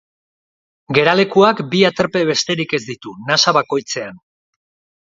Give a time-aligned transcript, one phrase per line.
[0.99, 4.21] Geralekuak bi aterpe besterik ez ditu, nasa bakoitzean.